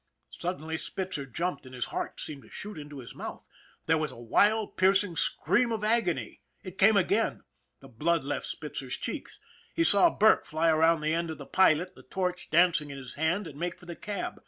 Suddenly 0.31 0.79
Spitzer 0.79 1.27
jumped 1.27 1.67
and 1.67 1.75
his 1.75 1.85
heart 1.93 2.19
seemed 2.19 2.41
to 2.41 2.49
shoot 2.49 2.79
into 2.79 2.97
his 2.97 3.13
mouth. 3.13 3.47
There 3.85 3.99
was 3.99 4.11
a 4.11 4.15
wild, 4.17 4.75
piercing 4.75 5.15
scream 5.15 5.71
of 5.71 5.83
agony. 5.83 6.41
It 6.63 6.79
came 6.79 6.97
again. 6.97 7.43
The 7.81 7.87
blood 7.87 8.23
left 8.23 8.47
Spitzer's 8.47 8.97
cheeks. 8.97 9.37
He 9.75 9.83
saw 9.83 10.09
Burke 10.09 10.43
fly 10.43 10.71
around 10.71 11.01
the 11.01 11.13
end 11.13 11.29
of 11.29 11.37
the 11.37 11.45
pilot, 11.45 11.93
the 11.93 12.01
torch 12.01 12.49
dancing 12.49 12.89
in 12.89 12.97
his 12.97 13.13
hand, 13.13 13.45
and 13.45 13.59
make 13.59 13.77
for 13.77 13.85
the 13.85 13.95
cab. 13.95 14.39